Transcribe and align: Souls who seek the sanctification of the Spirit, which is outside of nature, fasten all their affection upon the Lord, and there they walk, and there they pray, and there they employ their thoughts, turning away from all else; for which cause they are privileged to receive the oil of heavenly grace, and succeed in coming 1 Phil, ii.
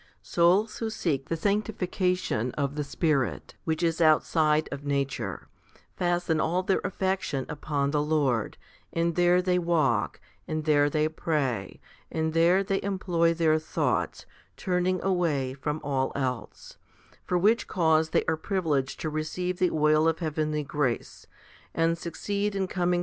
Souls 0.23 0.79
who 0.79 0.89
seek 0.89 1.29
the 1.29 1.37
sanctification 1.37 2.49
of 2.53 2.73
the 2.73 2.83
Spirit, 2.83 3.53
which 3.65 3.83
is 3.83 4.01
outside 4.01 4.67
of 4.71 4.83
nature, 4.83 5.47
fasten 5.95 6.39
all 6.39 6.63
their 6.63 6.81
affection 6.83 7.45
upon 7.47 7.91
the 7.91 8.01
Lord, 8.01 8.57
and 8.91 9.13
there 9.15 9.43
they 9.43 9.59
walk, 9.59 10.19
and 10.47 10.65
there 10.65 10.89
they 10.89 11.07
pray, 11.07 11.79
and 12.11 12.33
there 12.33 12.63
they 12.63 12.81
employ 12.81 13.31
their 13.35 13.59
thoughts, 13.59 14.25
turning 14.57 14.99
away 15.03 15.53
from 15.53 15.79
all 15.83 16.11
else; 16.15 16.77
for 17.23 17.37
which 17.37 17.67
cause 17.67 18.09
they 18.09 18.23
are 18.27 18.37
privileged 18.37 18.99
to 19.01 19.07
receive 19.11 19.59
the 19.59 19.69
oil 19.69 20.07
of 20.07 20.17
heavenly 20.17 20.63
grace, 20.63 21.27
and 21.75 21.95
succeed 21.95 22.55
in 22.55 22.65
coming 22.67 22.89
1 22.89 22.93
Phil, 22.93 22.97
ii. 22.97 22.99